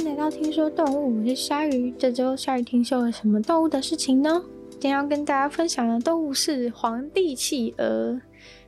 [0.00, 1.92] 迎来到听说动物，我是鲨鱼。
[1.98, 4.42] 这周鲨鱼听说了什么动物的事情呢？
[4.70, 8.18] 今天要跟大家分享的动物是皇帝企鹅。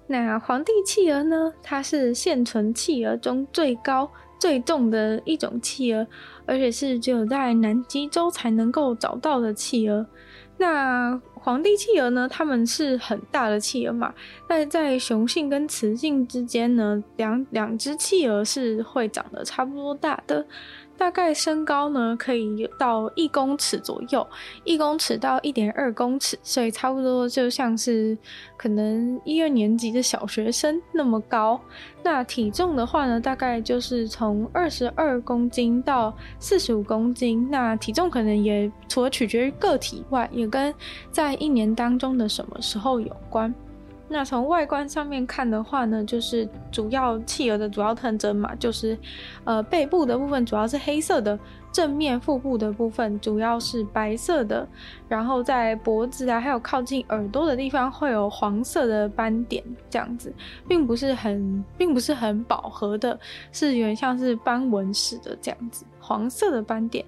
[0.07, 1.51] 那皇帝企鹅呢？
[1.63, 6.07] 它是现存企鹅中最高、最重的一种企鹅，
[6.45, 10.07] 而且是只有在南极洲才能够找到的企鹅。
[10.59, 12.29] 那皇帝企鹅呢？
[12.31, 14.13] 它们是很大的企鹅嘛？
[14.49, 20.47] 那在雄性跟雌性之间呢，两两只企鹅是会长得差不多大的。
[21.03, 24.25] 大概身高呢，可以到一公尺左右，
[24.63, 28.17] 一公尺到一点二公尺，所以差不多就像是
[28.57, 31.61] 可能一二年级的小学生那么高。
[32.05, 37.49] 那体重的话呢，大概就是从二十二公斤到四十五公斤。
[37.51, 40.73] 那体重可能也除了取决于个体外，也跟
[41.11, 43.53] 在一年当中的什么时候有关。
[44.13, 48.97] 那从外观上面看的话呢，就是主要企鹅的主要特征嘛，就是，
[49.45, 51.39] 呃，背部的部分主要是黑色的，
[51.73, 54.69] 正面腹部的部分主要是白色的，
[55.09, 60.33] 然后在脖子啊，还有靠近耳朵的地方会有黄色的斑点，这样子，
[60.69, 63.19] 并不是很，并不是很饱和的，
[63.51, 67.05] 是有点像是斑纹似的这样子，黄色的斑点。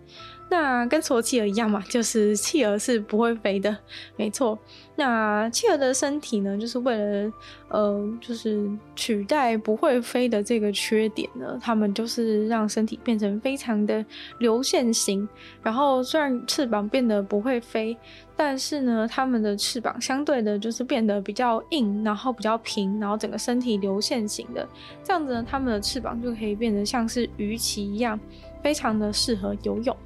[0.50, 3.76] 那跟所企鹅一样嘛，就是企鹅是不会飞的，
[4.16, 4.56] 没错。
[4.94, 7.32] 那企鹅的身体呢，就是为了
[7.68, 14.04] 呃，就是取代不会飞的这个缺点呢，他们就是让身体变成非常的
[14.38, 15.28] 流线型。
[15.60, 17.96] 然后虽然翅膀变得不会飞，
[18.36, 24.68] 但是呢，他们的翅膀相对的就是变得比较硬，然后比较平，然后整个身体流线型的，
[25.02, 28.20] 这样子呢，他们的翅膀就可以变得像是鱼鳍一样，
[28.62, 29.96] 非常的适合游泳。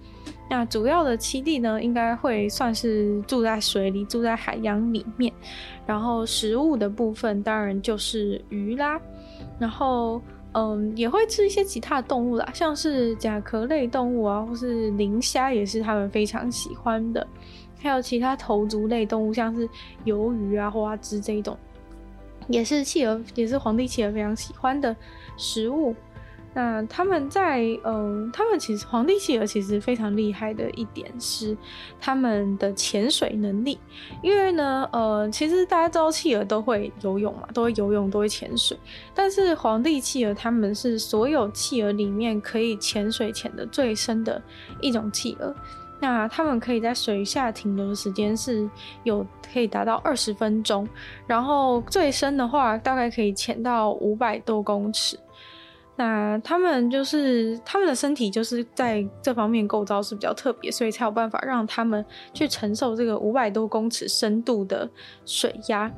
[0.51, 5.33] 那主要的栖地呢，应该会算是住在水里，住在海洋里面。
[5.87, 9.01] 然后食物的部分当然就是鱼啦，
[9.59, 10.21] 然后
[10.53, 17.27] 嗯也会吃一些其他的动物啦，像是甲壳类动物啊，或是磷虾也是他们非常喜欢的。
[17.81, 19.69] 还有其他头足类动物，像是
[20.05, 21.57] 鱿鱼啊、花枝这一种，
[22.49, 24.97] 也是企鹅，也是皇帝企鹅非常喜欢的
[25.37, 25.95] 食物。
[26.55, 31.57] 那他们在，嗯、他们其实皇帝企鹅其实非常厉害的一点是
[32.01, 33.79] 他们的潜水能力，
[34.23, 38.77] 因为呢，呃，其实大家知道企鹅都会游泳嘛，都会游泳，都会潜水，
[39.15, 44.43] 但是皇帝企鹅他们是所有企鹅里面可以潜水潜的最深的
[44.81, 45.55] 一种企鹅，
[46.01, 48.69] 那他们可以在水下停留的时间是
[49.05, 50.89] 有可以达到二十分钟，
[51.27, 55.17] 然后最深的话大概可以潜到五百多公尺。
[55.99, 64.89] 那他们就是他们的身体就是在这方面构造是比较特别，所以才有办法让他们去承受这个五百多公尺深度的
[65.27, 65.91] 水压。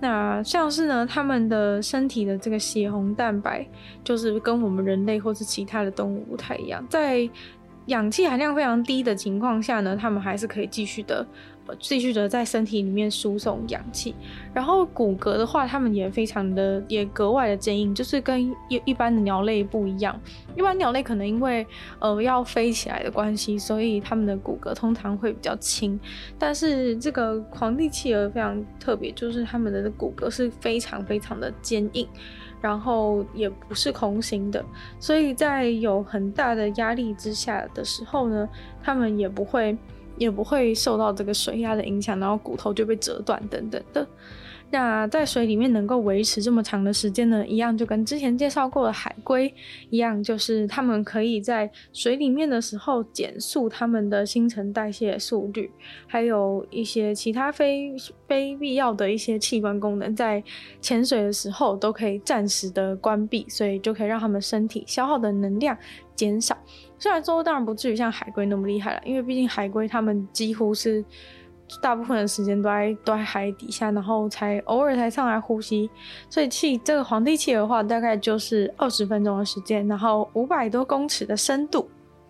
[0.00, 3.66] 那像是呢，他们的身体的这个血红蛋白，
[4.04, 7.28] 就是跟我们人类或是其他的动物不太一样，在
[7.86, 11.26] 氧气含量非常低的情况下呢，他们还是可以继续的。
[11.80, 14.14] 继续的在身体里面输送氧气，
[14.52, 20.18] 然后骨骼的话，它们也非常的也格外的坚硬，就是跟一一般的鸟类不一样。
[20.56, 21.66] 一般鸟类可能因为
[21.98, 25.98] 呃要飞起来的关系，所以它们的骨骼通常会比较轻。
[26.38, 32.06] 但是这个皇帝企鹅非常特别，就是它们的骨骼是非常非常的坚硬，
[32.60, 34.62] 然后也不是空心的，
[34.98, 38.48] 所以在有很大的压力之下的时候呢，
[38.82, 39.76] 它们也不会。
[40.22, 44.06] 也不会受到这个水压的影响，然后骨头就被折断等等的。
[44.74, 49.52] 那在水里面能够维持这么长的时间呢，一样就跟之前介绍过的海龟
[49.90, 55.70] 一样，就是它们可以在水里面的时候减速它们的新陈代谢速率，
[56.06, 57.94] 还有一些其他非
[58.26, 60.42] 非必要的一些器官功能，在
[60.80, 65.76] 潜水的时候都可以暂时的关闭，所以就可以让他们身体消耗的能量
[66.16, 66.56] 减少。
[67.02, 71.04] 虽然说当然不至于像海龟那么厉害了，因为毕竟海龟它们几乎是。
[71.80, 75.88] 大部分的时间都在都在海底下，然后才偶尔才上来呼吸。
[76.28, 81.88] 所以气这个皇帝气的话，大概就是二十分钟的时间，然后五百多公尺的深度。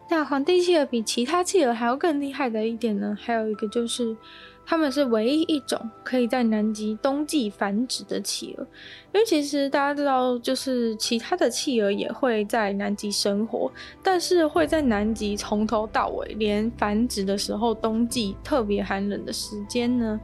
[0.08, 4.16] 那皇帝企鹅比其他企鹅还要更厉害的一点呢，还有一个就是。
[4.64, 8.66] 他们是唯一一种可以在南极冬季繁殖的企鹅，
[9.12, 13.70] 因为其实大家知道，就是其他的企鹅也会在南极生活，
[14.02, 20.18] 但是会在南极从头到尾，连繁殖的时候，冬季特别寒冷的时间呢，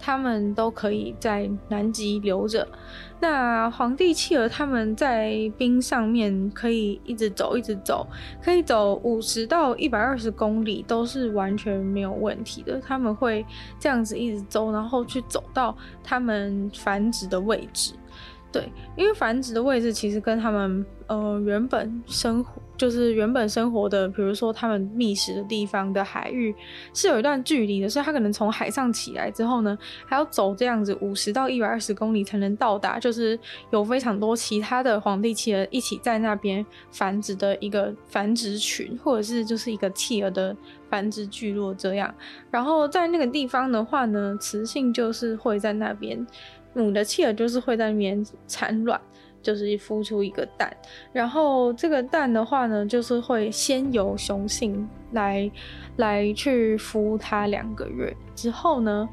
[0.00, 2.66] 他们都可以在南极留着。
[3.20, 8.06] 那皇帝企鹅他们在冰上面可以一直走，一直走，
[8.42, 12.80] 可以走五十到一百二十公里都是完全没有问题的。
[12.80, 13.44] 他们会
[13.78, 17.92] 这样子一直走，然后去走到他们繁殖的位置。
[18.52, 22.60] 对，因为繁殖的位置其实跟他们呃原本生活。
[22.80, 26.54] 就是原本生活的，比如说他们觅食的地方的海域
[26.94, 29.76] 是有一段距离的，所以他可能从海上起来之后呢，
[30.06, 33.38] 还要走这样子五十到一百二十公里才能到达，就是
[33.70, 40.56] 有非常多其他的皇帝企鹅一起在那边繁殖的一个繁殖群，或者是就是一个企鹅的
[40.88, 42.14] 繁殖聚落这样。
[42.50, 46.26] 然后在那个地方的话呢，雌性就是会在那边，
[46.74, 49.00] 母的企鹅就是会在里面产卵。
[49.42, 50.70] 就是孵出一个蛋，
[51.14, 55.50] 然后这个蛋的话呢，就是会先由雄性来
[55.96, 59.08] 来去孵它两个月之后呢。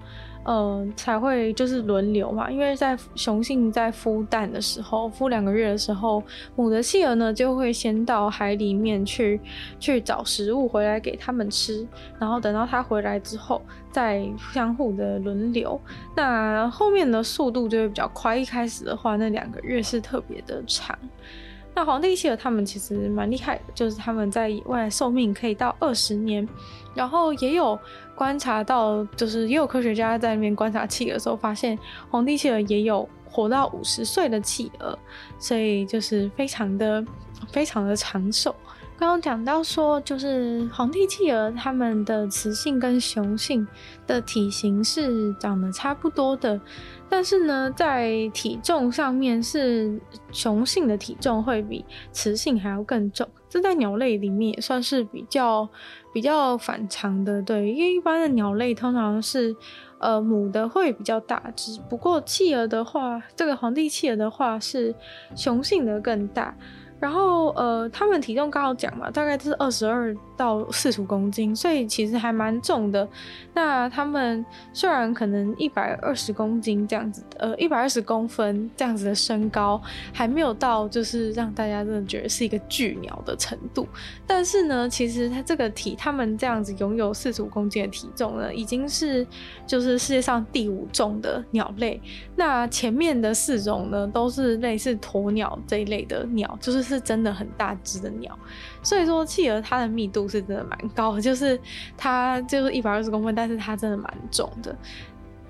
[0.50, 6.24] 嗯、才会就是轮流嘛，因为在雄性在孵蛋的时候，孵两个月的时候，
[6.56, 9.38] 母的企鹅呢就会先到海里面去
[9.78, 11.86] 去找食物回来给他们吃，
[12.18, 13.62] 然后等到它回来之后，
[13.92, 15.80] 再相互的轮流。
[16.16, 20.98] 那后面的速度就会比较快，一开始的话，那两个月是特别的长。
[21.78, 26.50] 那皇帝企鹅他们其实蛮厉害的，就是他们在野外寿命可以到二十年，
[26.96, 27.78] 然后也有
[28.16, 31.78] 观察到，就是也有科学家在那边观察企鹅的时候，发现
[32.10, 34.98] 皇帝企鹅也有活到五十岁的企鹅，
[35.38, 37.06] 所以就是非常的
[37.52, 38.56] 非常的长寿。
[39.00, 43.66] 刚刚讲到说，就是皇帝企鹅它们的雌性跟雄性
[44.08, 46.60] 的体型是长得差不多的。
[47.08, 50.02] 但是呢，在体重上面是
[50.32, 55.70] 雄性的体重会比雌性还要更重，这在鸟类里面也算是比较
[56.12, 59.56] 比较反常的，对，因为一般的鸟类通常是
[60.00, 64.96] 呃母的会比较大只，不过企鹅的话，这个皇帝企鹅的话是
[65.36, 66.58] 雄性的更大。
[67.00, 73.08] 然后，呃，他们体重刚好讲嘛，大概是二十二到四十五公斤，所以其实还蛮重的。
[73.54, 79.80] 那他们虽然可能一百二十公斤这样子，呃，一百二十公分这样子的身高，
[80.12, 83.88] 还没有到就是让大家真的觉得是一个巨鸟的程度。
[84.26, 89.26] 但是呢，其实它这个体，他们这样子拥有四十五公斤的体重呢，已经是
[89.68, 92.02] 就是世界上第五重的鸟类。
[92.36, 96.87] 那前面的四种呢，都是类似鸵鸟这一类的鸟，就是。
[96.88, 98.38] 是真的很大只的鸟，
[98.82, 101.60] 所以说企鹅它的密度是真的蛮高的，就是
[101.98, 104.76] 它就是一百二十公分，但是它真的蛮重的，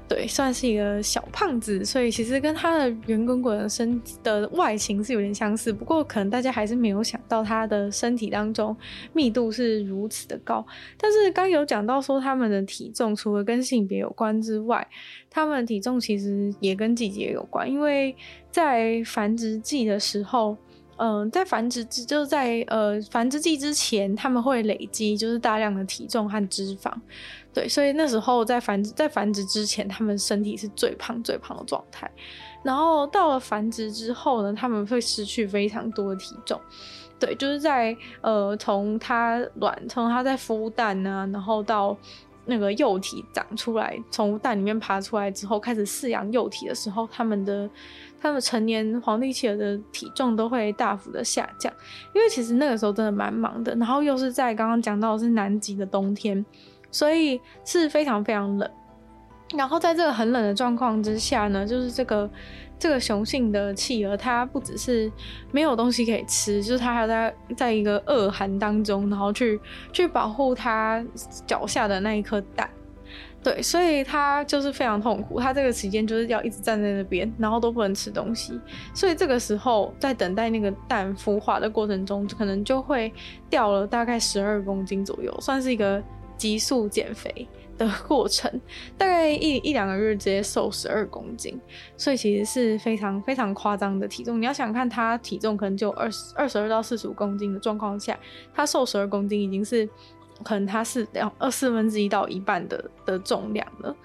[0.07, 8.75] 对，算是一个小胖子，所以其实跟它的圆滚滚的身的外形是有点相似，不过可能大家还是没有想到它的身体当中
[9.13, 10.65] 密度是如此的高。
[10.97, 14.87] 但是刚有讲到说它们的体重除了跟性别有关之外，
[15.29, 18.15] 它们的体重其实也跟季节有关，因为
[18.49, 20.57] 在繁殖季的时候。
[20.97, 26.91] 嗯、在繁殖之就是在呃繁殖季之前，他们会累积就是大量的体重和脂肪，
[27.53, 32.09] 对，所以那时候在繁殖在繁殖之前，他们身体是最胖最胖的状态。
[32.63, 36.59] 然后到了繁殖之后呢，他们会失去非常多的体重，
[37.19, 41.95] 对，就是在呃从它卵从它在孵蛋啊，然后到
[42.45, 47.69] 那个幼体长出来，从蛋里面爬出来之后，开始饲养幼体的时候，他们的。
[48.19, 51.71] 他们成年皇帝企鹅的体重都会大幅的下降，
[52.13, 56.45] 因为其实那个时候真的蛮忙的，然后又是在刚刚讲到的是南极的冬天，
[56.91, 58.69] 所以是非常非常冷。
[59.55, 62.29] 然后在这个很冷的状况之下呢，就是这个
[62.77, 65.09] 这个雄性的企鹅，它不只是
[65.51, 69.57] 没有东西可以吃，就是它还在在一个恶寒当中，然后去
[69.93, 71.01] 去保护它
[71.45, 72.69] 脚下的那一颗蛋。
[73.47, 78.59] 对，所以他就是非常痛苦，他这个时间就是要一直站在那边，然后都不能吃东西。
[78.93, 83.09] 所以这个时候在等待那个蛋孵化的过程中，可能就会
[83.49, 86.03] 掉了大概十二公斤左右，算是一个
[86.35, 88.51] 急速减肥的过程，
[88.97, 91.57] 大概一一两个月直接瘦十二公斤，
[91.95, 94.41] 所以其实是非常非常夸张的体重。
[94.41, 98.19] 你要想看他体重可能就二十二十二到四十五公斤的状况下，
[98.53, 99.87] 他瘦十二公斤已经是。
[100.43, 103.95] 可能它是两二四分之一到一半的的重量了。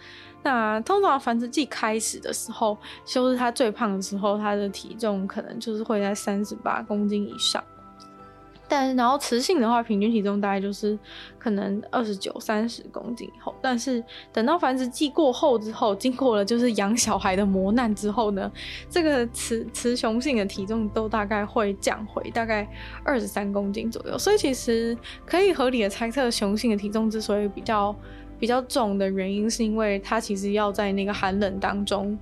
[0.42, 7.62] 那通常繁殖季开始的时候，就是它最胖的时候，它的体重可能就是会在三十八公斤以上。
[8.72, 10.98] 但然后雌性的话，平均体重大概就是
[11.38, 13.54] 可能二十九、三十公斤以后。
[13.60, 14.02] 但是
[14.32, 18.50] 等到繁殖季过后之后，经过了就是养小孩的磨难之后呢，
[18.88, 22.66] 这个雌雌雄性的体重都大概会降回大概
[23.04, 24.16] 二十三公斤左右。
[24.16, 27.94] 所以其实可以合理的猜测，雄性的体重之所以比较
[28.38, 32.18] 比较重的原因，是因为它其实要在那个寒冷当中。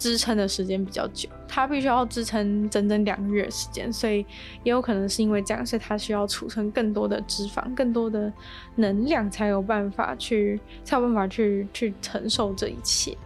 [0.00, 4.24] 支撑的时间比较久，它必须要支撑整整两个月时间，所以
[4.64, 8.32] 也有可能是因为这样，所以它需要储存更多的脂肪、更多的
[8.76, 13.16] 能量，才有办法去才有办法去去承受这一切。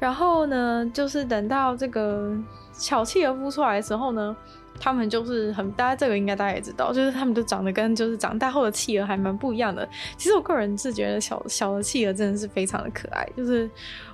[0.00, 2.34] 然后呢，就是等到这个
[2.72, 4.34] 小企鹅孵出来的时候呢，
[4.80, 9.88] 他们就是很，大家这个应该大家也知道，就是他们就长得跟就是长大后的企鹅还蛮不一样的。
[10.16, 13.70] 其实我个人是觉得小小的企鹅真的是非常的可爱，就是。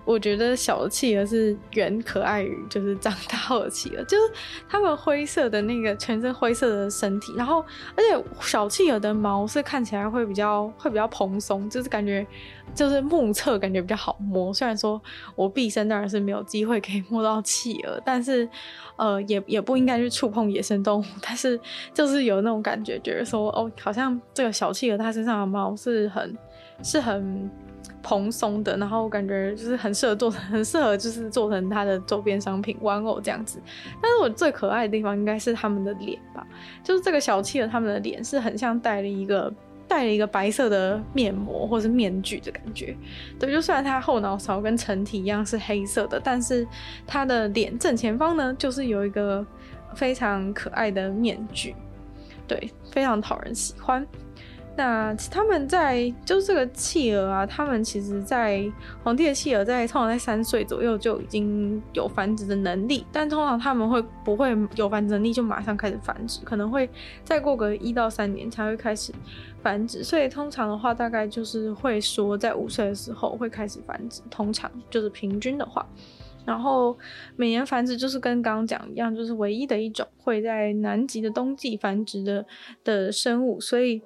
[0.07, 4.33] 我觉得小的企鹅是远可爱于就是长大后的企鹅，就是
[4.67, 7.61] 它们灰色的那个全身灰色的身体，然后
[7.95, 12.27] 而且小企鹅的毛是看起来会比较会比较蓬松，就是感觉
[12.75, 14.53] 就是目测感觉比较好摸。
[14.53, 15.01] 虽然说
[15.35, 18.49] 我毕生当然是没有机会可以摸到企鹅，但是
[18.97, 21.59] 呃也也不应该去触碰野生动物，但是
[21.93, 26.37] 就是有那种感觉，觉得说哦好像这个小企鹅它身上的毛是很
[26.83, 27.51] 是很。
[28.03, 33.61] 蓬松的，然后感觉就是很适合做成，很适合就是做成它的周边商品玩偶这样子。
[34.01, 36.47] 但是我最可爱的地方应该是他们的脸吧，
[36.83, 39.53] 就是这个小企鹅他们的脸是很像戴了一个
[39.91, 42.97] 戴了一个白色的面膜或是面具的感觉。
[43.41, 46.65] 对，就算他后脑勺跟成体一样是黑色的，但是
[47.05, 49.45] 他的脸正前方呢，就是有一个
[49.97, 51.75] 非常可爱的面具，
[52.47, 54.07] 对，非常讨人喜欢。
[54.81, 58.65] 那他们在就是这个企鹅啊，他们其实，在
[59.05, 66.89] 皇帝的企鹅在通常在三岁左右就已经有繁殖的能力，但通常他们会不会有繁殖能力就马上开始繁殖，可能会
[67.23, 69.13] 再过个一到三年才会开始
[69.63, 75.87] 繁殖，所以通常的话大概就是会说在五岁的时候会开始繁殖，通常就是平均的话，
[76.47, 76.97] 然后
[77.37, 82.47] 每年繁殖就是跟刚刚讲一样，就是唯一的一种会在南极的冬季繁殖的
[82.83, 84.01] 的生物，所以。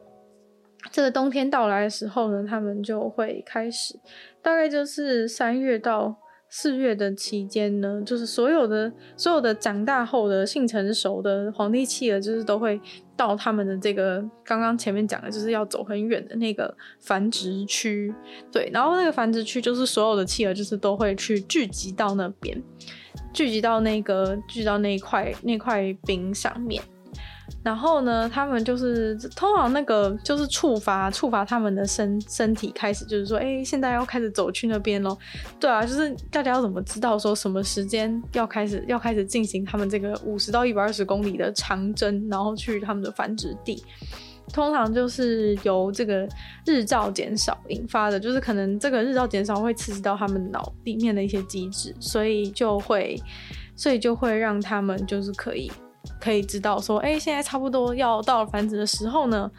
[0.91, 3.99] 这个冬天到来的时候呢，他们就会开始，
[4.43, 6.15] 大概就是三月到
[6.49, 12.81] 四月的期间呢，就是所有的所有的长大后的性成熟的皇帝企鹅，就是都会
[13.17, 18.15] 到他们的这个刚刚前面讲的，就是要走很远的那个繁殖区，
[18.53, 22.63] 对，然后那个繁殖区就是所有的企鹅就是都会去聚集到那边，
[23.33, 26.81] 聚集到那个聚集到那块那块冰上面。
[27.63, 35.17] 然后呢，他们就是通常那个就是触发触发他们的身身体开始，就是说，哎，现在要开始走去那边咯。
[35.59, 43.83] 对啊，就是大家要怎么知道说什么时间要开始要开始进行他们这个五十到一百二十公里的长征，然后去他们的繁殖地。
[44.53, 46.29] 通常就是由这个
[46.67, 53.19] 日照减少引发的，就是可能这个日照减少会刺激到他们脑里面的一些机制，所以就会
[53.75, 55.73] 所以就会让他们就是可以。
[56.21, 59.51] 可以知道说，哎、现在差不多要到了繁殖的时候呢。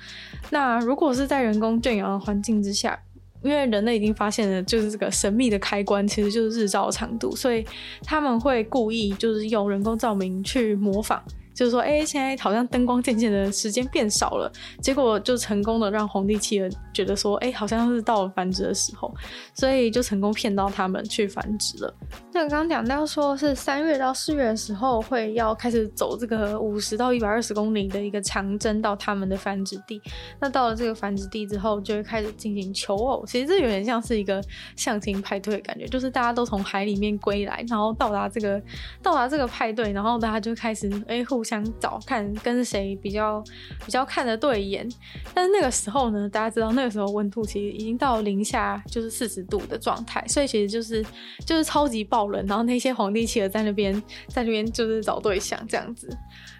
[0.49, 2.99] 那如果是在人工圈养的环境之下，
[3.43, 7.65] 因为人类已经发现了，就是这个神秘的开关其实就是日照长度，所以
[8.03, 11.21] 他们会故意就是用人工照明去模仿。
[11.53, 19.15] 就是说，哎、现在好像灯光渐渐的时间变少了，结果就成功的让皇帝企鹅觉得说，哎、好像是到了繁殖的时候，
[19.53, 21.95] 所以就成功骗到他们去繁殖了。
[22.35, 30.01] 那刚刚讲到说是三月到四月的时候会要开始走这个五十到一百二十公里的一个长征到他们的繁殖地。
[30.41, 33.25] 那到了这个繁殖地之后，就会开始进行求偶。
[33.25, 34.43] 其实这有点像是一个
[34.75, 38.61] 相亲派对的感觉，就是大家都从海里面归来，然后到达这个
[39.01, 41.45] 到达这个派对，然后大家就开始哎、互。
[41.45, 43.39] 相找看跟谁比较
[43.85, 44.89] 比较看得对眼，
[45.31, 51.05] 但是那个时候呢，大家知道那个时候温度其实已经到零下就是四十度的状态，所以其实就是
[51.45, 53.93] 就是超级爆然后那些皇帝企鹅在那边
[54.29, 56.09] 在那边就是找对象这样子，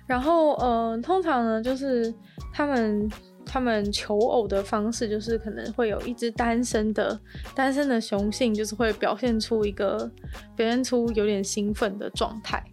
[0.05, 2.13] 然后嗯、呃，通常呢就是
[2.53, 3.09] 他们
[3.45, 7.19] 他们求偶的方式就是可能会有一只单身的
[7.53, 10.11] 单身的雄性，就是会表现出一个
[10.55, 12.63] 表现出有点兴奋的状态。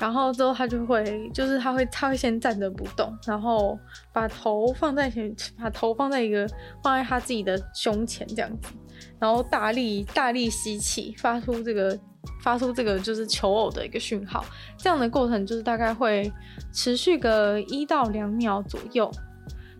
[0.00, 3.76] 然后之后他就会，就是他会，他会先站着不动，然后
[4.12, 6.48] 把头放在前，把头放在一个
[6.84, 8.72] 放在他自己的胸前这样子，
[9.18, 11.98] 然后大力大力吸气，发出这个
[12.42, 14.44] 发出这个就是求偶的一个讯号。
[14.76, 16.32] 这样的过程就是大概会
[16.72, 19.10] 持续个一到两秒左右，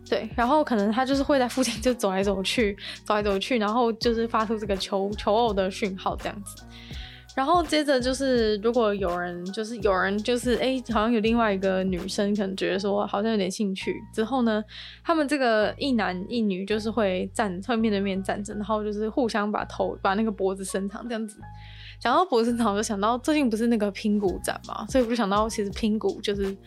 [0.09, 6.63] 对，然后可能他就是会在附近就走来走去，走来走去，然后就是发出这个求求偶的讯号这样子。
[7.39, 14.61] 然后接着就是，如果有人就是有人就是哎、好像有另外一个女生可能觉得说好像有点兴趣，之后呢，
[15.05, 21.39] 他们这个一男一女就是会站，会面对面站着，然后就是互相把头把那个脖子伸长这样子。
[22.01, 26.57] 想到脖子长，我就想到最近不是那个拼骨展嘛，所以我就想到其实拼骨就是。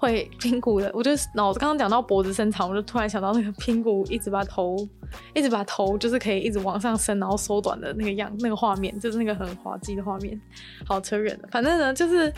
[0.00, 4.74] 会拼骨的，我就脑子刚刚讲到脖子伸长，我就突然想到那个拼骨一直把头，
[5.34, 10.40] 一直把头就是可以一直往上升，然后缩短的那个样，那个画面就是那个很滑稽的画面。
[10.86, 12.32] 好扯远了，反正呢就是，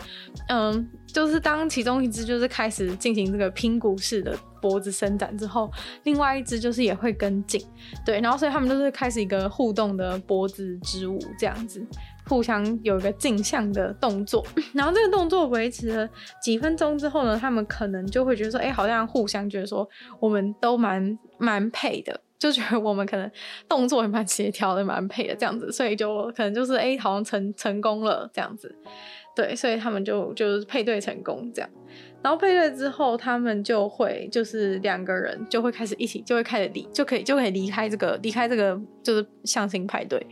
[0.49, 5.71] 嗯，就是当其中一只就是开始进行这个拼骨式的脖子伸展之后，
[6.03, 7.65] 另外一只就是也会跟进，
[8.05, 11.81] 对，然后所以他们就是开始一个互动的脖子之舞这样子。
[12.27, 16.09] 互相有一个镜像的动作， 然后这个动作维持了
[16.41, 19.87] 几分钟之后呢，他们可能就会觉得说，哎、欸，好像互相觉得说，
[20.19, 23.29] 我们都蛮蛮配的，就觉得我们可能
[23.67, 28.73] 动作也蛮协调的，蛮配的这样子，所以就可能就是哎、欸，好像成成功了这样子，
[29.35, 31.69] 对，所以他们就就是配对成功这样。
[32.23, 40.25] 然后配对之后，他们就会就是两个人就会开始一起，就会开始离，就可以就可以离开这个离开这个就是相亲派对。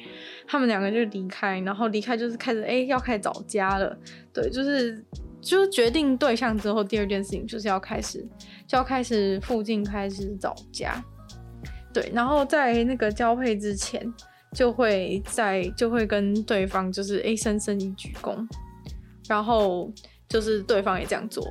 [0.47, 3.93] 他们两个就离开，然后离开就是开始哎要开始找家了。
[4.31, 5.03] 对，就是
[5.41, 8.25] 就决定对象之后，第二件事情就是要开始
[8.65, 11.03] 就要开始附近开始找家。
[11.93, 14.01] 对，然后在那个交配之前，
[14.55, 18.47] 就会在就会跟对方就是哎深深一鞠躬，
[19.27, 19.91] 然后。
[20.31, 21.45] 就是对方也这样做，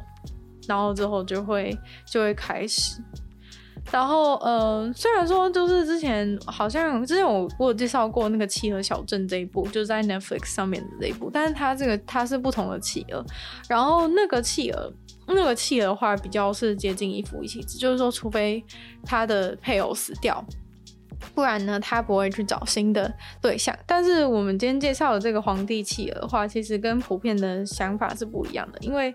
[0.68, 1.76] 然后之后就会
[2.06, 3.00] 就会开始，
[3.90, 13.24] 然后呃，虽然说就是之前好像之前我我有介绍过那个企鹅小镇这一部，就是在 Netflix 上面的这一部，但是它这个它是不同的企鹅，
[13.68, 14.92] 然后那个企鹅
[15.26, 18.64] 那个企鹅的话比较是接近一夫一妻制，就是说除非
[19.04, 20.44] 他的配偶死掉。
[21.34, 23.12] 不然呢，他不会去找新的
[23.42, 23.76] 对象。
[23.86, 28.78] 但是我们今天介绍的这个皇帝企鹅的话，其实跟普遍的想法是不一样的。
[28.80, 29.14] 因为，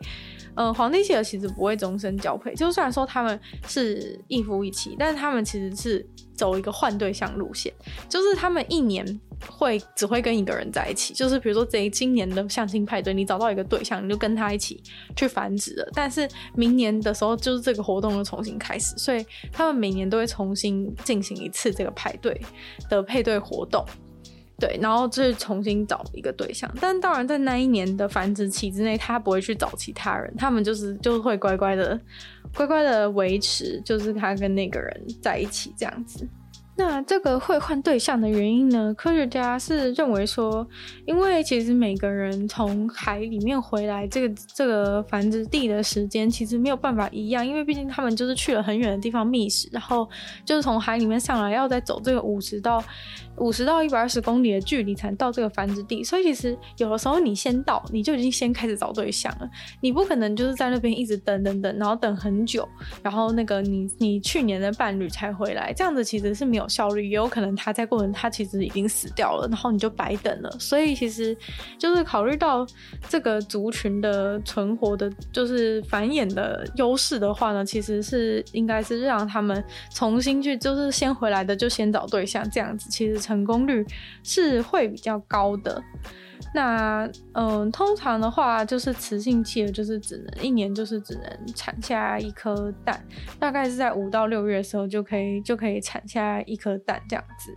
[0.56, 2.54] 呃，皇帝企鹅其实不会终身交配。
[2.56, 7.74] 就虽然说他们是一夫一妻，但是他们其实是走一个换对象路线，
[8.10, 9.20] 就是他们一年。
[9.50, 14.82] 会只会跟一个人在一起，就是比如说这今年的相亲派对，你找到一个对象，你就跟他一起
[15.14, 15.90] 去繁殖了。
[15.94, 22.40] 但是明年的时候，就是这个活动又重新开始，所以他们每年都会重新进行一次这个派对
[22.90, 23.86] 的配对活动。
[24.58, 26.70] 对，然后就是重新找一个对象。
[26.80, 32.00] 但当然，在那一年的繁殖期之内，他不会去找其他人，他们就是就会乖乖的
[32.54, 36.26] 乖乖的维持，就是他跟那个人在一起这样子。
[36.78, 38.94] 那这个会换对象的原因呢？
[38.98, 40.68] 科学家是认为说，
[41.06, 50.06] 因为其实每个人从海里面回来，这个这个繁殖地的时间其实没有办法一样，因为毕竟他们就是去了很远的地方觅食，然后
[50.44, 52.84] 就是从海里面上来，要再走这个五十到
[53.38, 59.50] 五十到一百二十公里的距离才到这个繁殖地，所以其实有的时候你先到，你就已经先开始找对象了，
[59.80, 62.68] 你不可能就是在那边一直等等等，然后等很久，
[63.02, 66.65] 然后那个你你去年的伴侣才回来，这样子其实是没有。
[66.68, 70.50] 效率也有可能他在过程他其实已经死掉了，然后你就白等了。
[70.60, 71.36] 所以其实
[71.78, 72.66] 就是考虑到
[73.10, 83.86] 这个族群的存活的，就是繁衍的优势的话呢，其实是应该是让他们重新去，就是先回来的就先找对象，这样子其实成功率
[84.24, 85.82] 是会比较高的。
[86.56, 93.00] 那嗯，通常的话就是雌性企鹅就是只能一年就是只能产下一颗蛋，
[93.38, 97.52] 大概是在五到六月的时候就可以就可以产下一颗蛋这样子。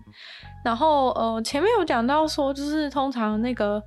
[0.64, 3.82] 然后呃，前面有讲到说，就是通常那个。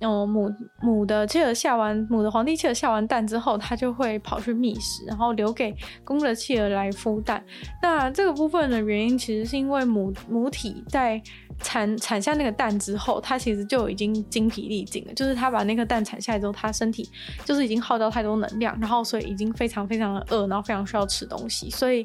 [0.00, 0.52] 嗯，母
[0.82, 7.42] 母的企鹅下完母的皇帝企鹅下完蛋之后，它就会跑去觅食，然后留给公的企鹅来孵蛋。
[7.80, 11.22] 那这个部分的原因，其实是因为母母体在
[11.60, 15.14] 产产下那个蛋之后，它其实就已经精疲力尽了。
[15.14, 17.08] 就是它把那个蛋产下来之后，它身体
[17.44, 21.70] 就是已经耗掉太多能量，然后所以已经非常非常的饿，然后非常需要吃东西。
[21.70, 22.04] 所以，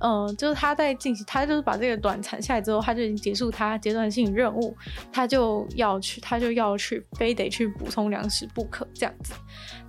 [0.00, 4.76] 嗯，就是它在进行，它就是把这个卵产下来之后，它就已经结束它阶段性任务，
[5.10, 7.29] 它就要去，它就要去飞。
[7.30, 9.34] 非得去补充粮食不可，这样子。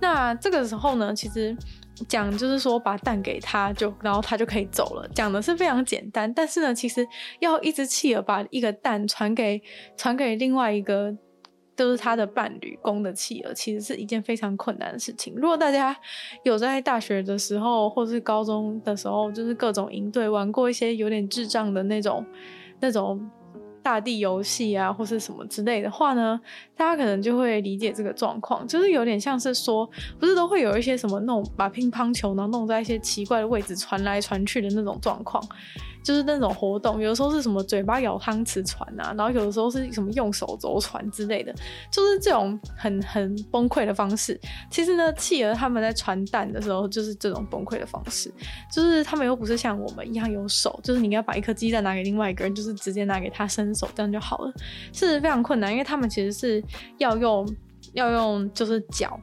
[0.00, 1.56] 那这个时候呢，其实
[2.06, 5.08] 讲就是说把蛋给他，就然后他就可以走了。
[5.12, 7.04] 讲的是非常简单，但是呢，其实
[7.40, 9.60] 要一只企鹅把一个蛋传给
[9.96, 11.12] 传给另外一个、
[11.74, 15.34] 就是他的伴侣公的企鹅，其实是一件非常困难的事情。
[15.34, 15.96] 如果大家
[16.44, 22.24] 有在大学的时候或是高中的时候，就是各种营队玩过一些有点智障的那种
[22.78, 23.28] 那种。
[23.82, 26.40] 大地游戏啊，或是什么之类的话呢，
[26.76, 35.42] 大家可能就会理解这个状况，就是有点像是说，不是都会有一些什么弄把乒乓球呢弄在一些奇怪的位置传来传去的那种状况。
[36.02, 41.54] 就是那种活动，有的时候是什么嘴巴咬汤匙传啊，然后有的时候是什么用手肘传之类的，
[41.90, 44.38] 就是这种很很崩溃的方式。
[44.70, 48.32] 其实呢，企鹅他们在传蛋的时候就是这种崩溃的方式，
[48.72, 54.52] 就是他们又不是像我们一样有手，就是你要把一颗鸡蛋拿给另外一个人，就是直接拿给他伸手这样就好了，
[54.92, 56.62] 是非常困难，因为他们其实是
[56.98, 57.46] 要用
[57.92, 59.18] 要用就是脚。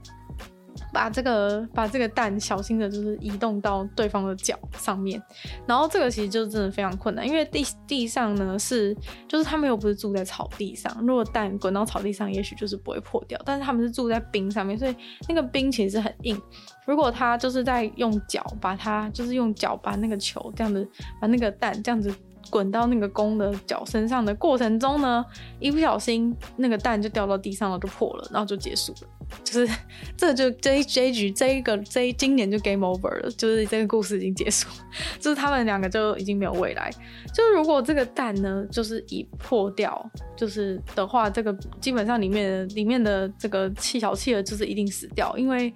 [0.93, 5.21] 把这个把这个蛋小心的，就是移动到对方的脚上面，
[5.65, 8.95] 然后这个其实就真的非常困难，因为地地上呢是，
[9.27, 14.95] 就是他们又不是住在草地上，如果蛋滚到草地上，也许就是不会破掉，但是他们是住在冰上面，所以
[15.27, 16.41] 那个冰其实是很硬，
[16.85, 20.87] 如果他就是在用脚把它，就是用脚把那个球这样子，
[21.21, 22.13] 把那个蛋这样子。
[22.49, 25.25] 滚到那个公的脚身上的过程中呢，
[25.59, 29.07] 一不小心那个蛋就掉到地上了，就破了，然后就结束了。
[29.43, 29.73] 就是
[30.17, 34.67] 这就这一这一局这一个这一今年就 game over 了，就是这个故事已经结束，
[35.19, 36.91] 就是他们两个就已经没有未来。
[37.33, 40.03] 就是如果这个蛋呢，就是已破掉，
[40.35, 45.73] 就是的话，这个基本上里面里面的这个气小企鹅就是一定死掉，因为。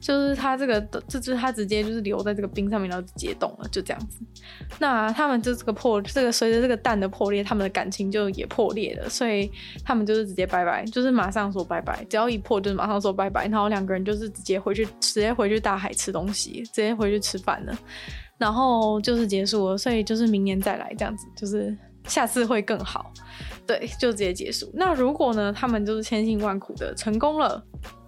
[0.00, 4.18] 就是它这个，这就是它直接就是留在这个冰上面，然后解冻了，就这样子。
[4.78, 9.50] 那他们就这个破，这个随着这个蛋的破裂，他们的感情就也破裂了，所以
[9.84, 12.02] 他们就是直接拜拜，就是马上说拜拜。
[12.08, 17.78] 只要一破，就是马上说拜拜，然后两个人就是直接回去，直接回去大海吃东西，直接回去吃饭了，
[18.38, 19.76] 然后就是结束了。
[19.76, 23.12] 所以就是明年再来这样子，就是下次会更好。
[23.66, 24.70] 对，就直接结束。
[24.74, 27.62] 那如果呢，他们就是千辛万苦的成功了。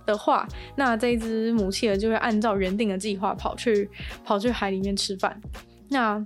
[0.06, 3.88] 的话，那这一只母企鹅就会按照原定的计划跑去
[4.24, 5.40] 跑去海里面吃饭。
[5.88, 6.22] 那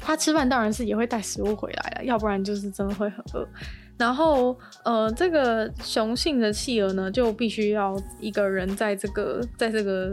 [0.00, 3.48] 它吃饭当然是也会带食物回来了，要不然就是真的会很饿。
[3.96, 10.12] 然后呃，这个雄性的企鹅呢，就必须要一个人在这个在这个。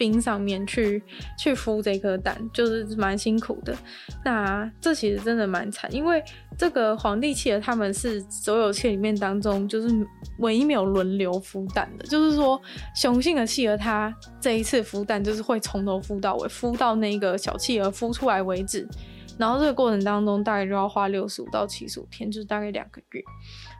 [0.00, 1.02] 冰上面去
[1.38, 3.76] 去孵这颗蛋，就是蛮辛苦的。
[4.24, 6.24] 那这其实真的蛮惨，因为
[6.56, 9.94] 这个皇帝企鹅他们是所有企鹅里面当中，就是
[10.38, 12.06] 唯一没有轮流孵蛋的。
[12.06, 12.58] 就是说，
[12.96, 18.88] 雄性的企鹅它这一次孵蛋就是会从头孵到尾，孵到那个小企鹅孵出来为止。
[19.38, 23.22] 然后这个过程当中大概就要花六十五到七十五天，就是大概两个月。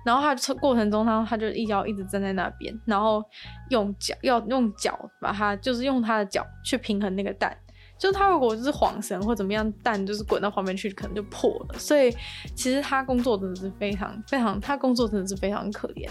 [0.04, 3.22] 然后他过程中他他就一脚一直站在那边，然后
[3.68, 7.56] 用脚要用脚把它就是用他的脚去平衡那个蛋。
[8.00, 11.78] 就他如果就是晃神或怎么样，蛋就是滚到旁边去，可能就破了。
[11.78, 12.10] 所以
[12.56, 16.08] 其实他工作真的是非常非常，他工作真的是非常可怜。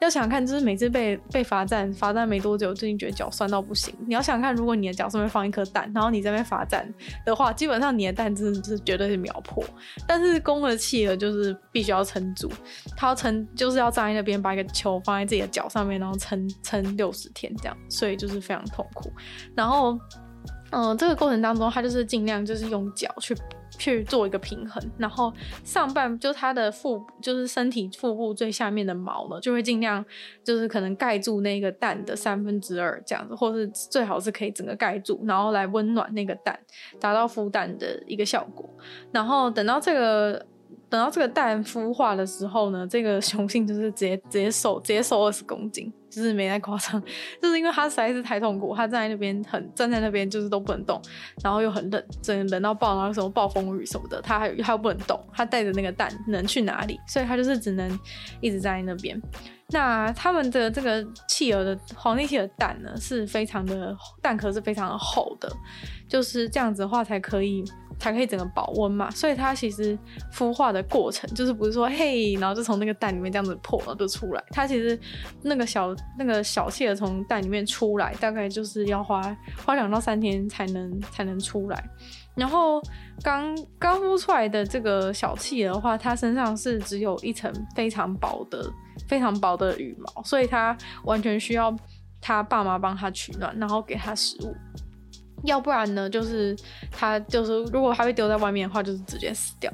[0.00, 3.92] 要想看，就是每次被被罚站，罚站没多久，最近觉得脚酸到不行。
[4.06, 6.88] 你要想看，如果你的脚上面放一颗蛋，然后你在那罚站
[7.26, 9.64] 的话，基本上你的蛋真的是绝对是秒破。
[10.06, 12.48] 但是公的企鹅就是必须要撑住，
[12.96, 19.12] 他要撑，就是要站在那边把一个球放在自己的脚上面，然后撑撑六十天这样，所以就是非常痛苦。
[19.56, 19.98] 然后。
[20.72, 23.36] 嗯，这个过程当中，他就是尽量就是用脚去
[23.78, 25.32] 去做一个平衡，然后
[25.64, 30.04] 上半就他的腹就是身体腹部最下面的毛呢，就会尽量
[30.42, 36.58] 就是可能盖住那个蛋的三分之二这样子，或是最好是可以整个盖住，然后来温暖那个蛋，
[36.98, 38.68] 达到孵蛋的一个效果。
[39.12, 40.44] 然后等到这个。
[40.88, 47.02] 等到这个蛋孵化的时候呢，这个雄性就是直接直接瘦，直接瘦二十公斤，就是没太夸张，
[47.40, 51.00] 就是因为他实在是太痛苦，他站在那边很站在那边就是都不能动，
[51.42, 57.00] 然后又很冷，真的冷到爆，然后什么暴风雨什么的，他还他又不能动，他带着那个蛋能去哪里？
[57.08, 57.98] 所以他就是只能
[58.40, 59.20] 一直站在那边。
[59.70, 65.50] 那他们的这个企鹅的皇帝企鹅蛋呢，是非常的蛋壳是非常的厚的，
[66.06, 67.64] 就是这样子的话才可以。
[67.98, 69.96] 才可以整个保温嘛，所以它其实
[70.34, 74.42] 孵化的过程就是不是说嘿，然后就从那个蛋里面这样子破了就出来。
[74.50, 74.98] 它其实
[75.42, 81.84] 那个小那个小企鹅从蛋里面出来，大概就是要花花两到三天才能才能出来。
[82.34, 82.80] 然后
[83.22, 88.70] 刚刚孵出来的这个小企鹅的话，它身上是只有一层非常薄的
[89.06, 91.74] 非常薄的羽毛，所以它完全需要
[92.20, 94.56] 它爸妈帮它取暖，然后给它食物。
[95.44, 96.56] 要不然呢，就是
[96.90, 99.70] 它就是如果它被丢在外面的话，就是直接死掉。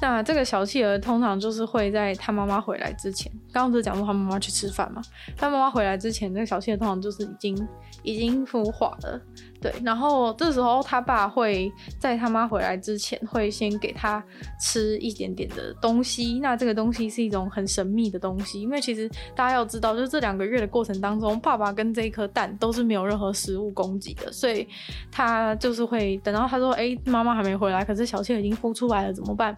[0.00, 5.02] 那这个小企鹅通常就是会在他妈妈回来之前，刚刚不是讲说他妈妈去吃饭嘛？
[5.36, 7.68] 他妈妈回来之前，这个小企鹅通常就是已经
[8.02, 9.20] 已经孵化了。
[9.60, 14.24] 对，然后这时候他爸会在他妈回来之前，会先给他
[14.58, 16.40] 吃一点点的东西。
[16.40, 24.66] 那这个东西是一种很神秘的东西，因为其实大家要知道，就是这两个月的过程当中，爸爸跟这一颗蛋都是没有任何食物供给的，所以
[25.12, 29.54] 他就是会等到他说：“哎，妈妈还没回来，可是小企鹅已经孵出来了，怎么办？”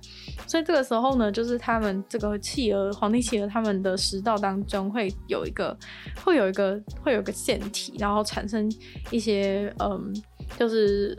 [0.47, 5.77] 所以这个时候呢，就是他们这个企鹅，皇帝企鹅，他们的食道当中会有一个，
[6.25, 8.71] 会有一个，会有一个腺体，然后产生
[9.11, 9.73] 一些。
[9.79, 10.15] 嗯，
[10.59, 11.19] 就是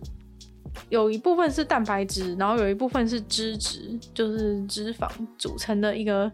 [0.90, 6.32] 有一部分是蛋白质，然后有一部分是脂质，就是脂肪组成的一个，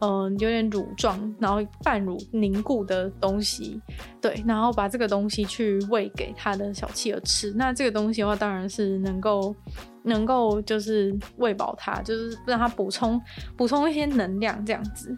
[0.00, 3.80] 嗯，有点乳状，然后半乳凝固的东西，
[4.20, 7.52] 对，然后把这个东西去喂给他的小企鹅吃。
[7.52, 9.54] 那这个东西的话，当然是能够
[10.02, 13.20] 能够就是喂饱它，就是让它补充
[13.56, 15.16] 补充一些能量，这样子，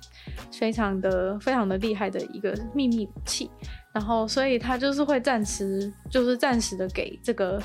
[0.52, 3.50] 非常的非常的厉害的一个秘密武器。
[3.96, 7.58] 然后，所以他就是会暂时，就是暂时的给这个，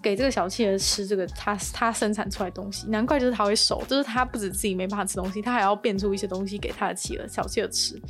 [0.00, 2.86] 给这个小企鹅吃这个他他生产出来东西。
[2.86, 8.00] 难怪就是他会瘦，就是他不止自己没办法吃东西，他还要变出一些东西给他的企鹅小企鹅吃。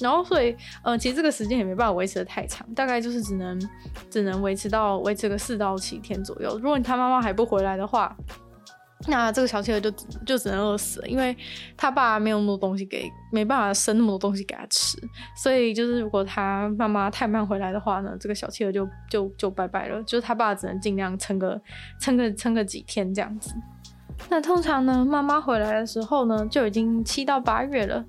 [0.00, 3.56] 然后，所以，呃，其实这个时间也没办法维持得太长，大概就是只能
[4.10, 6.58] 只能维持到维持个四到七天左右。
[6.60, 8.16] 如果你他妈妈还不回来的话，
[9.06, 9.90] 那这个小企鹅就
[10.26, 11.34] 就只能饿死了，因为
[11.76, 14.98] 他爸没有那么多东西给，没办法生那么多东西给他吃，
[15.34, 21.60] 所以就是如果他妈妈太慢回来的话呢，这个小企鹅就就就拜拜了，就是他爸只能尽量撑个
[21.98, 23.54] 撑个撑个几天这样子。
[24.28, 28.04] 那通常呢，妈妈回来的时候呢，就已经七到八月了。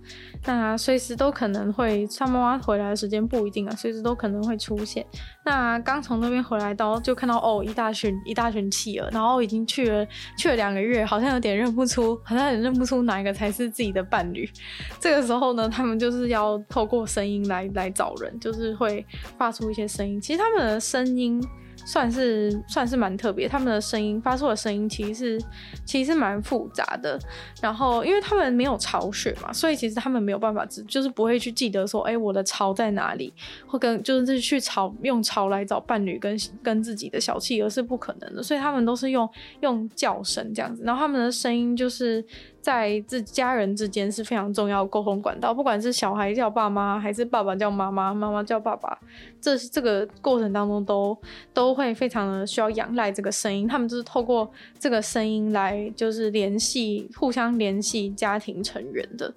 [0.45, 5.05] 那随时都可能会，他妈妈回来的时间不一定啊，随时都可能会出现。
[5.45, 10.05] 那刚从那边回来到，就看到哦，一大群一大群企鹅，然后已经去了
[10.37, 14.47] 去了两个月，好像有点认不出，好像有点认不出哪一个才是自己的伴侣。
[14.99, 19.05] 这个时候呢，他们就是要透过声音来来找人，就是会
[19.37, 20.19] 发出一些声音。
[20.19, 21.41] 其实他们的声音。
[21.85, 25.45] 算是算是蛮特别，他们的声音发出的声音其实是
[25.85, 27.19] 其实是蛮复杂的。
[27.61, 33.33] 然后因为他们没有巢穴嘛，所以其实他们没有办法，就是不会去记得说，哎、我的巢在哪里，
[33.67, 38.41] 或跟就是去巢用巢来找伴侣跟跟自己的小企鹅是不可能的。
[38.43, 39.29] 所以他们都是用
[39.61, 42.25] 用叫声这样子，然后他们的声音就是。
[42.61, 48.97] 在自家人之间是非常重要沟通管道，不管是小孩叫爸妈，还是爸爸叫妈妈，妈妈叫爸爸，
[49.41, 51.17] 这是这个过程当中都
[51.53, 59.33] 都会非常的需要仰赖这个声音，他们就是透过这个声音来就是联系，互相联系家庭成员的。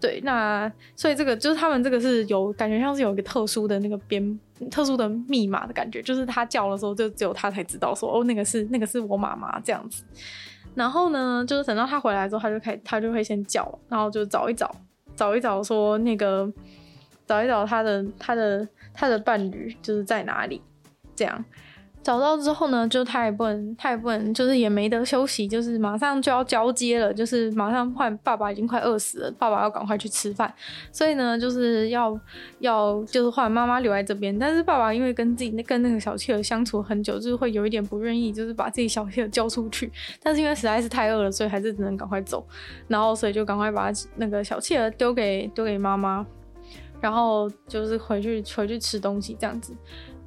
[0.00, 4.38] 对，那所以这个就是他们这个是有感觉像是有一个特殊的那个编
[4.70, 10.04] 特殊的密码的感觉，就是他叫的时候就只有他才知道说哦，那个是那个是我妈妈这样子。
[10.78, 14.72] 然后呢，就是等到他回来之后，他就开，他就会先叫，然后就找一找，
[15.16, 16.48] 找一找，说那个，
[17.26, 20.62] 找一找他的他的他的伴侣就是在哪里，
[21.16, 21.44] 这样。
[22.02, 30.50] 找到之后呢，就他也不能，他也不能，就是也没得休息，就是马上就要交接了，就是马上换爸爸已经快饿死了，爸爸要赶快去吃饭，
[30.90, 32.18] 所以呢，就是要
[32.60, 42.46] 要就是换妈妈留在这边，但是爸爸因为跟自己那跟那个小企鹅相处很久，就是会有一点不愿意，就是把自己小企鹅交出去，但是因为实在是太饿了，所以还是只能赶快走，
[42.86, 46.24] 然后所以就赶快把那个小企鹅丢给丢给妈妈，
[47.00, 49.74] 然后就是回去回去吃东西这样子。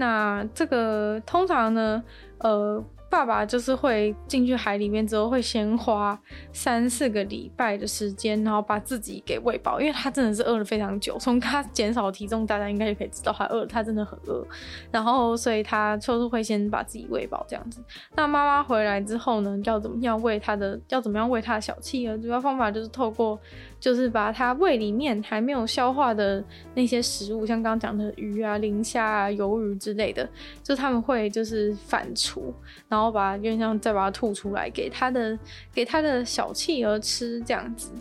[0.01, 2.03] 那这个通常呢，
[2.39, 6.19] 呃，爸爸就是会进去海里面之后，会先花
[6.51, 11.19] 三四个礼拜的时间，然后把自己给喂饱，因为他真的是饿了非常久。
[11.19, 14.43] 从他减少体重，大家应该就可以知道他饿了，他真的很饿。
[14.89, 17.83] 然后，所以他就是会先把自己喂饱这样子。
[18.15, 20.79] 那妈妈回来之后呢，要怎么样喂他的？
[20.89, 22.17] 要怎么样喂他的小企鹅？
[22.17, 23.39] 主要方法就是透过。
[23.81, 26.41] 就是把它胃里面还没有消化的
[26.75, 30.29] 那些食物，像刚刚讲的鱼啊、磷虾啊、鱿鱼之类的，
[30.63, 32.53] 就他们会就是反刍，
[32.87, 35.37] 然后把原像再把它吐出来给他的
[35.73, 37.91] 给他的小企鹅吃这样子。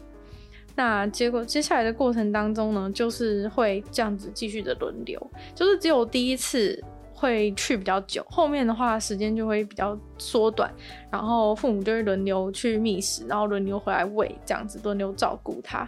[0.76, 6.80] 那结果接下来的过程当中呢，就是会这样子继续的轮流，就是只有第一次。
[7.20, 10.72] 会去比较久，后面的话时间就会比较缩短，
[11.10, 15.86] 然后父母就会轮流去觅食，然后轮流回来喂，这样子轮流照顾他。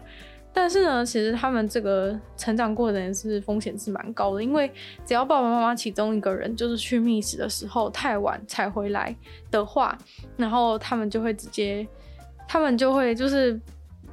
[0.52, 4.70] 但是呢，其实他们这个成长过程是风险是蛮高的，因为
[5.06, 9.16] 只要爸爸妈妈其中一个人就是去觅食的时候太晚才回来
[9.50, 9.96] 的话，
[10.36, 11.88] 然后他们就会直接，
[12.46, 13.58] 他们就会就是，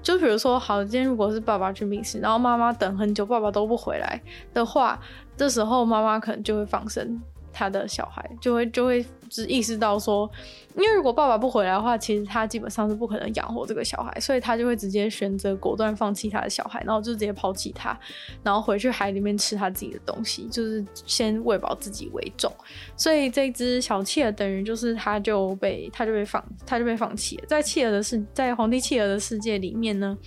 [0.01, 4.21] 就比如说，好，今天如果是爸爸去觅食，然后妈妈等很久，爸爸都不回来
[4.53, 4.97] 的话。
[5.39, 7.17] 这时候妈妈可能就会放生
[7.53, 10.29] 他的小孩，就会就会只意识到说，
[10.75, 17.97] 因为如果爸爸不回来的话，其实他基本上是不可能养活这个小孩，所以他就会直接选择果断放弃他的小孩，然后就直接抛弃他，
[18.43, 22.51] 然后回去海里面吃他自己的东西，就是先喂饱自己为重。
[22.97, 30.17] 所以这只小企鹅等于就是他就被他就被放他就被放弃了，在企鹅的世在皇帝企鹅的世界里面呢，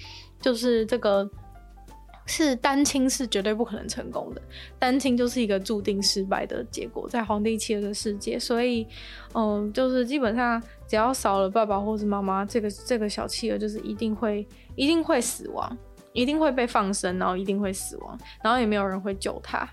[0.41, 1.31] 就是这个。
[2.27, 4.43] 是单亲是绝对不可能成功的，
[4.79, 8.87] 单亲就是一个注定失败的结果，在皇帝企鹅的世界，所以，
[9.35, 15.77] 嗯，就是基本上只要少了爸爸或是妈妈，这个这个小企鹅就是一定会一定会死亡。
[16.15, 19.67] 一定会被放生，然后一定会死亡，然后也没有人会救他。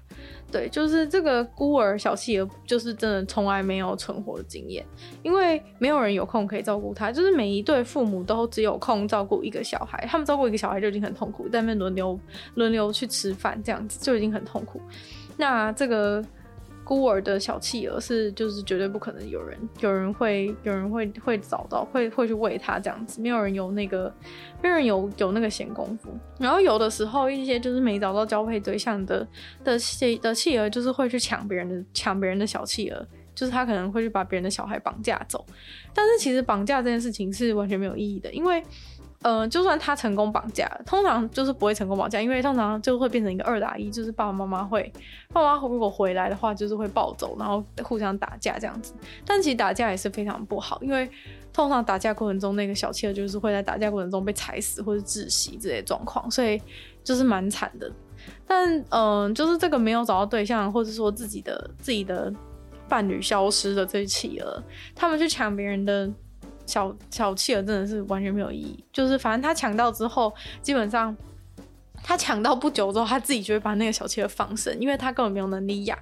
[0.51, 4.85] 对，就是这个孤儿小企鹅，就是真的从来没有存活的经验，
[5.23, 7.12] 因为没有人有空可以照顾他。
[7.12, 12.19] 就是每一对父母都只有空照顾一个小孩，他们照顾一个小孩就已经很痛苦，在那边轮流
[12.55, 14.81] 轮流去吃饭，这样子就已经很痛苦。
[15.38, 16.23] 那这个。
[16.89, 24.12] 孤儿的小企鹅是，就是绝对不可能有人，有人会，有人会会找到，会会去喂它这样子，没有人有那个，
[24.60, 26.10] 没有人有有那个闲工夫。
[26.39, 29.28] 然后有的时候一些就是没找到交配对象的
[29.63, 35.45] 的企的企鹅，就是会去抢别人的抢别人的小企鹅，就是他可能会去把别人的小孩绑架走。
[35.93, 38.63] 但是其实绑架这件事情是完全没有意义的，因为
[39.21, 44.89] 呃，就算他成功绑架，通常就是不会成功绑架，因为通常就会变成一个二打一，就是爸爸妈妈会，
[45.34, 48.93] 爸爸妈妈如果回来的话，就是会暴走，然后互相打架这样子。
[49.25, 51.10] 但其实打架也是非常不好，因为
[51.51, 56.62] 通常打架过程中，那个小企鹅就是会在打架过程中被踩死或者窒息这些状况，所以
[57.03, 57.91] 就是蛮惨的。
[58.47, 62.34] 但嗯、就是这个没有找到对象，或者说自己的自己的
[62.88, 64.63] 伴侣消失的这些企鹅，
[64.95, 66.10] 他们去抢别人的。
[66.69, 71.15] 小小企鹅真的是完全没有意义，就是反正他抢到之后，基本上
[72.03, 75.97] 他抢到不久之后，他自己就会把那个小企鹅放生，因为他根本没有能力养。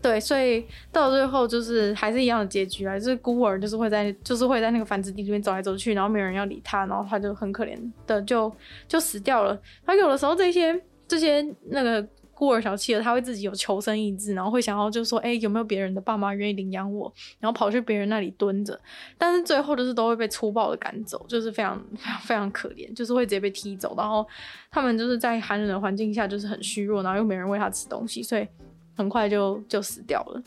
[0.00, 8.50] 对，所以到最后就是还是一样的结局啊，就是孤儿就是会在就是会在那个繁殖地里面走来走去，然后没有人要理他，然后他就很可怜的就
[8.86, 9.60] 就死掉了。
[9.84, 12.06] 他有的时候这些这些那个。
[12.36, 17.10] 孤儿小企鹅，他会自己有求生意志，然后会想要就是说，哎、有没有别人的爸妈愿意领养我？
[17.40, 18.78] 然后跑去别人那里蹲着，
[19.16, 23.94] 但是最后就是都会被粗暴的赶走，就是非常 非常非常可怜，就是会直接被踢走。
[23.96, 24.26] 然后
[24.70, 28.46] 他们就是在寒冷的环境下，就是很虚弱，然后又没人喂他吃东西，所以
[28.94, 30.42] 很快就就死掉了。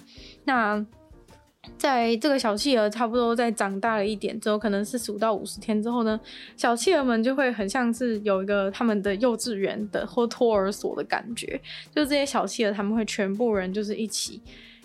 [0.45, 0.85] 那。
[1.77, 6.19] 在这个小企鹅差不多在长大了一点之后，可能是十五到五十天之后呢，
[6.57, 11.59] 小企鹅们就会很像是有一个他们的幼稚园的或托儿所的感觉，
[11.93, 14.41] 就这些小企鹅他们会全部人就是一起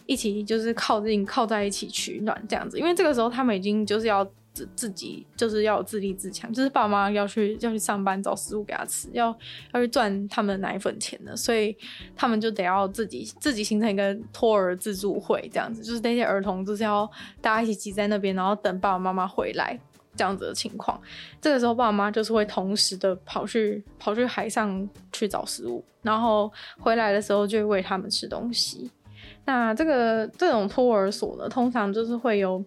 [0.07, 4.29] 一起就是靠近靠在一起取暖这样子，因为这个时候他们已经就是要。
[4.55, 9.37] 自自己就是要自立自强，就是爸妈要去要去上班找食物给他吃，要
[9.73, 11.77] 要去赚他们的奶粉钱的，所以
[12.15, 17.05] 他们就得要自己自己形成一个托儿自助会这样子，就是那些儿童就是要
[17.41, 19.77] 大家一起挤在那边，然后等爸爸妈妈回来
[20.15, 21.01] 这样子的情况。
[21.41, 28.89] 这个时候爸妈就是会同时的跑去跑去海上去找食物，然后回来的时候就会喂他们吃东西。
[29.47, 32.65] 那这个这种托儿所呢，通常就是会有。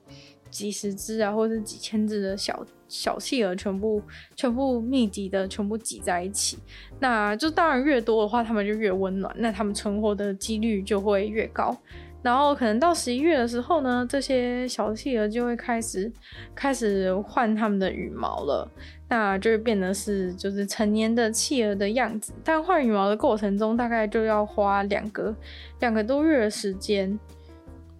[0.49, 4.01] 几十只啊，或者是几千只的小小企鹅，全部
[4.35, 6.57] 全部密集的全部挤在一起，
[6.99, 11.75] 那就当然越多的话，它们就越温暖，那它们存活的几率就会越高。
[12.23, 16.11] 然后可能到十一月的时候呢，这些小企鹅就会开始
[16.55, 18.69] 开始换它们的羽毛了，
[19.07, 22.33] 那就会变得是就是成年的企鹅的样子。
[22.43, 25.33] 但换羽毛的过程中，大概就要花两个
[25.79, 27.17] 两个多月的时间，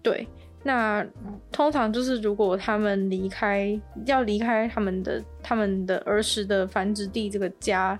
[0.02, 0.26] 对。
[0.62, 1.06] 那
[1.52, 7.98] 通常就是，如果他们离开，要离开他们的他们的儿时的繁殖地这个家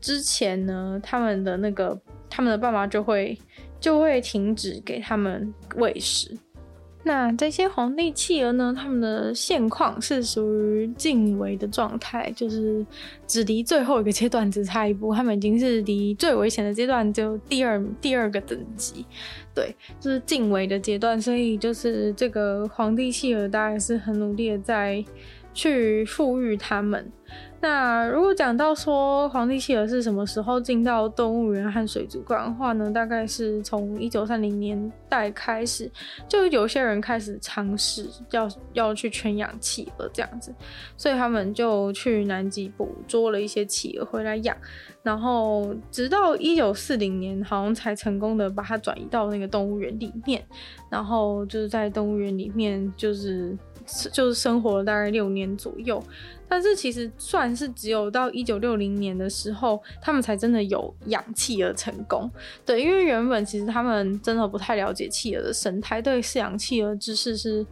[0.00, 3.38] 之前呢，他们的那个他们的爸妈就会
[3.78, 6.36] 就会停止给他们喂食。
[7.02, 12.84] 那这些皇帝企鹅呢，他们的现况是属于近危的状态，就是
[13.26, 19.06] 只离最后一个阶段只差一步，他们已经是离最危险的阶段就第二第二个等级，
[19.54, 25.02] 对，就是近危的阶段，所以就是这个皇帝企鹅大概是很努力的在
[25.54, 27.10] 去复育他们。
[27.62, 32.90] 那如果讲到说皇帝企鹅是什么时候进到动物园和水族馆的话呢？
[32.90, 35.90] 大概是从一九三零年代开始，
[36.26, 40.54] 就有些人开始尝试要要去圈养企鹅这样子，
[40.96, 44.56] 所以他们就去南极捕捉了一些企鹅回来养，
[45.02, 50.42] 然后直到一九四零年，好像才成功的把它转移到那个动物园里面，
[50.88, 53.54] 然后就是在动物园里面就是
[54.10, 56.02] 就是生活了大概六年左右。
[56.50, 62.28] 但是其实算是只有到一九六零年的时候，他们才真的有养企鹅成功。
[62.66, 67.64] 对，因为原本其实他们真的不太了解企鹅的生态，对饲养企鹅知识是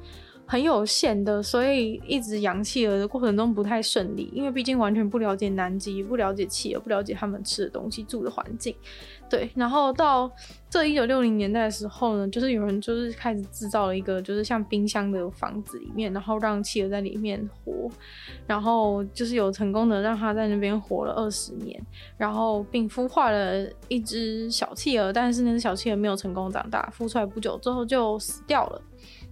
[0.47, 4.31] 很有限的，所以一直养企鹅的过程中不太顺利。
[4.33, 8.73] 因为毕竟完全不了解南极，不了解企鹅，不了解他们吃的东西、住的环境。
[9.31, 10.31] 对，然后到
[10.71, 17.91] 这一九六零年代的时候呢，就是有人就是开始制造了一个就是像冰箱的房子里面，然后让企鹅在里面活，
[18.47, 21.81] 然后就是有成功的让它在那边活了二十年，
[22.17, 28.83] 然后并孵化了一只小企鹅，但是那只小企鹅没有成功长大，孵出来不久之后就死掉了。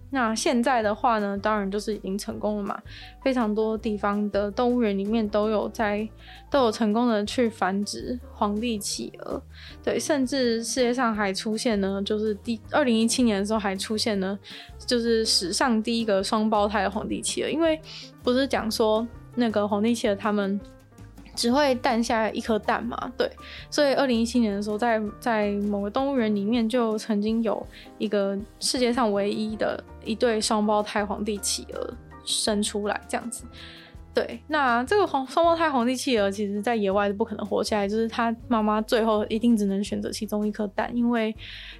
[0.09, 2.79] 那现在的话呢，当然就是已经成功了嘛。
[3.21, 6.07] 非常多地方的动物园里面都有在
[6.49, 9.41] 都有成功的去繁殖皇帝企鹅，
[9.83, 14.39] 对，甚至世界上还出现呢，就是第二零一七年的时候还出现呢，
[14.77, 17.79] 就是史上第一个双胞胎的皇帝企鹅，因为
[18.23, 20.59] 不是讲说那个皇帝企鹅他们。
[21.37, 23.13] 只会诞下一颗蛋嘛？
[23.15, 23.31] 对，
[23.69, 27.65] 所以二零一七年的时候在，在在某个动物园里面就曾经有
[27.99, 31.93] 一个世界上唯一的一对双胞胎皇帝企鹅
[32.25, 33.43] 生出来，这样子。
[34.17, 41.31] 对，那这个黄双胞胎皇帝企鹅，其实在野外是不可能活下来，就是他妈妈最后一定只能选择其中一颗蛋，因为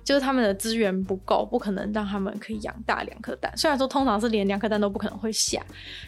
[0.04, 3.52] 就是他们的资源不够，不可能让他们可以养大两颗蛋。
[3.58, 5.60] 虽然说通常是连两颗蛋都不可能会下，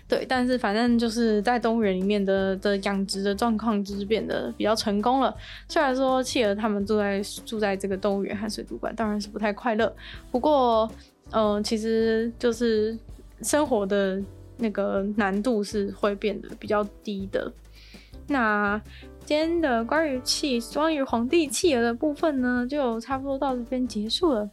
[0.07, 5.36] 对，但是反正就是在动物园里面的的养殖的状况就是变得比较成功了。
[5.67, 9.91] 虽然说企鹅他们住在住在这个动物园和水族馆，当然是不太快乐，
[10.30, 10.88] 不过
[11.32, 12.95] 嗯、其实就是
[13.41, 14.21] 生活的。
[14.60, 17.51] 那个难度是会变得比较低的。
[18.28, 18.80] 那
[19.26, 24.49] 今天的关于气关于皇帝气儿的部分呢，就差不多到这边结束了。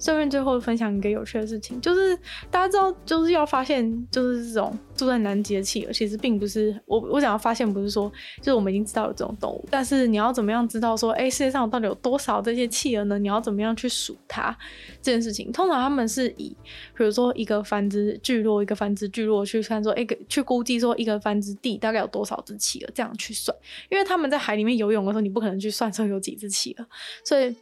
[0.00, 2.16] 顺便最后分享一个有趣的事情，就是
[2.50, 13.18] 大家知道，就是要发现，就是这种住在南极的企鹅，其实并不是我我想要发现，不是说就是我们已经知道有这种动物，但是你要怎么样知道说，哎、世界上到底有多少这些企鹅呢？
[13.18, 14.56] 你要怎么样去数它
[15.02, 15.52] 这件事情？
[15.52, 16.56] 通常他们是以，
[16.96, 23.54] 比如说一个繁殖聚落，一个繁殖聚落去看说，一个去估计说一个繁殖地大概有多少只企鹅，这样去算，
[23.90, 26.86] 因为他们在海里面游泳的时候，你不可能去算说有几只企鹅，
[27.24, 27.54] 所以。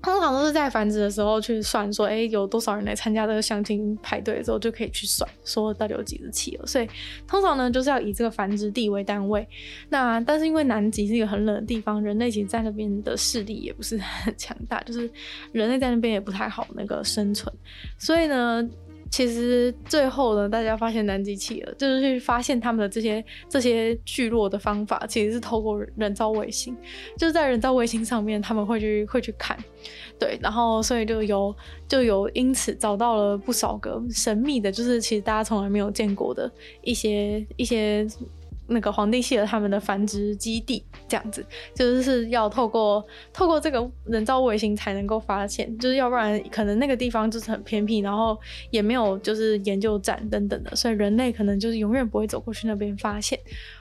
[0.00, 6.66] 通常都是在繁殖的时候去算，说，哎、有多少人来参加这个相亲派对的时候，就可以去算，说到底有几只企鹅。
[6.66, 6.88] 所以
[7.26, 9.46] 通常呢，就是要以这个繁殖地为单位。
[9.88, 15.10] 那但是因为南极是一个很冷的地方，人类其实在那边的势力也不是很强大，就是
[15.52, 17.52] 人类在那边也不太好那个生存。
[17.98, 18.68] 所以呢。
[19.10, 26.76] 其实最后呢，大家发现南极企鹅就是去发现他们的这些这些聚落的方法，其实是透过人造卫星，
[27.16, 29.58] 就是在人造卫星上面他们会去会去看，
[30.18, 31.54] 对，然后所以就有
[31.88, 36.50] 就有因此找到了不少个神秘的，就是其实大家从来没有见过的
[36.82, 38.06] 一些一些。
[38.68, 41.44] 那个皇帝蟹他们的繁殖基地这样子，
[41.74, 48.38] 就是是要透过透过这个人造卫星才能够发现，就是要不然可能那个地方就是很偏僻，然后
[48.70, 53.38] 也没有就是研究站等等的，所以人类可能就是永远不会走过去那边发现。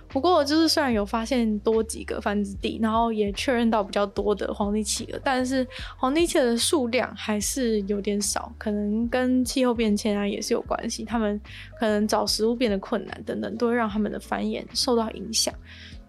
[0.10, 11.04] 不过，就是虽然有发现多几个繁殖地，然后也确认到比较多的皇帝企鹅，但是皇帝企鹅的数量还是有点少，可能跟气候变迁啊也是有关系。
[11.04, 11.40] 他们
[11.80, 15.54] 可能找食物变得困难等等，都会让他们的繁衍受到影响。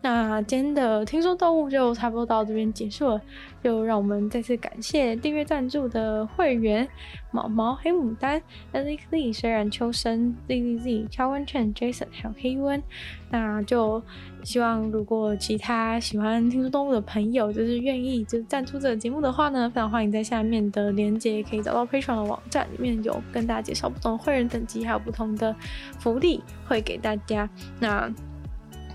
[0.00, 3.20] 那今天的听说动物就差不多到这边结束了，
[3.64, 6.86] 就让我们再次感谢订阅赞助的会员
[7.32, 8.40] 毛毛、黑牡丹、
[8.72, 12.80] Alex Lee、虽然秋生、ZZZ、乔文倩、Jason 还有黑温。
[13.28, 14.00] 那就
[14.44, 25.54] 希望如果其他喜欢听说动物的朋友，就是愿意就赞助这个节目的话呢，非常欢迎在下面的链接可以找到 Patreon 的网站，里面有跟大家介绍不同的会员等级，还有不同的
[25.98, 27.50] 福利会给大家。
[27.80, 28.08] 那。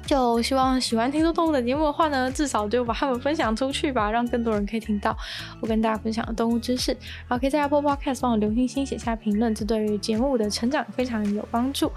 [0.05, 5.15] 就希望喜欢听说动物的节目的话呢，至少就把它们分享出去吧，让更多人可以听到
[5.61, 6.91] 我跟大家分享的动物知识。
[6.91, 11.91] 然后可以在 Apple Podcast 帮我留星星、写下评论，这对于节目的成长非常有帮助。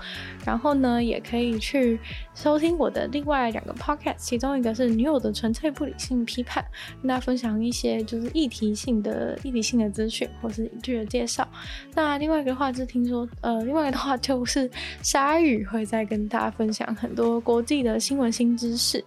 [0.44, 1.98] 然后呢，也可以去
[2.34, 6.64] 收听我的另外两个 Podcast，其中一个是女友的纯粹不理性批判，
[7.02, 11.46] 跟大家分享一些就是议题性的议题性的资讯或是影剧的介绍。
[11.94, 14.70] 那另外一个话是听说，呃，另外一个的话就是
[15.02, 19.04] 鲨鱼会再跟大家分享很多国际的新闻新知识，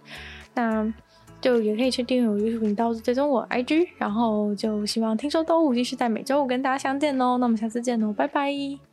[0.54, 0.92] 那
[1.40, 7.38] 就也可以去订阅我 YouTube 频道，追踪我 IG，然后就希望听说动物继续在每周五跟大家相见哦。
[7.38, 8.89] 那我们下次见喽，拜拜。